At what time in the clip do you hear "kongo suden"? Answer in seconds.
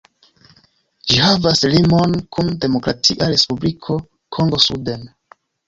4.39-5.09